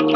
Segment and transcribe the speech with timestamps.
[0.00, 0.10] うん。